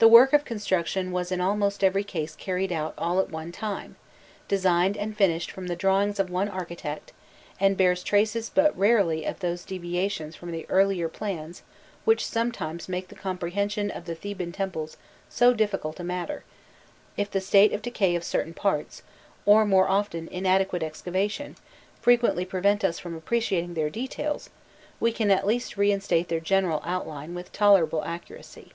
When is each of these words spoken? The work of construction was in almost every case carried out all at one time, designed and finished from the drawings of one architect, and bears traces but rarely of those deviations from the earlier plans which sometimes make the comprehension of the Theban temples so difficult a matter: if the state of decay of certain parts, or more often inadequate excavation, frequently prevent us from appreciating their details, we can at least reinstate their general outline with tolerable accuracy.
The 0.00 0.08
work 0.08 0.32
of 0.32 0.46
construction 0.46 1.12
was 1.12 1.30
in 1.30 1.42
almost 1.42 1.84
every 1.84 2.04
case 2.04 2.34
carried 2.34 2.72
out 2.72 2.94
all 2.96 3.20
at 3.20 3.28
one 3.28 3.52
time, 3.52 3.96
designed 4.48 4.96
and 4.96 5.14
finished 5.14 5.50
from 5.50 5.66
the 5.66 5.76
drawings 5.76 6.18
of 6.18 6.30
one 6.30 6.48
architect, 6.48 7.12
and 7.60 7.76
bears 7.76 8.02
traces 8.02 8.48
but 8.48 8.74
rarely 8.78 9.26
of 9.26 9.40
those 9.40 9.62
deviations 9.62 10.34
from 10.34 10.52
the 10.52 10.64
earlier 10.70 11.10
plans 11.10 11.62
which 12.06 12.24
sometimes 12.24 12.88
make 12.88 13.08
the 13.08 13.14
comprehension 13.14 13.90
of 13.90 14.06
the 14.06 14.14
Theban 14.14 14.52
temples 14.52 14.96
so 15.28 15.52
difficult 15.52 16.00
a 16.00 16.02
matter: 16.04 16.44
if 17.18 17.30
the 17.30 17.42
state 17.42 17.74
of 17.74 17.82
decay 17.82 18.16
of 18.16 18.24
certain 18.24 18.54
parts, 18.54 19.02
or 19.44 19.66
more 19.66 19.86
often 19.86 20.28
inadequate 20.28 20.82
excavation, 20.82 21.56
frequently 22.00 22.46
prevent 22.46 22.84
us 22.84 22.98
from 22.98 23.14
appreciating 23.14 23.74
their 23.74 23.90
details, 23.90 24.48
we 24.98 25.12
can 25.12 25.30
at 25.30 25.46
least 25.46 25.76
reinstate 25.76 26.28
their 26.28 26.40
general 26.40 26.80
outline 26.86 27.34
with 27.34 27.52
tolerable 27.52 28.02
accuracy. 28.04 28.72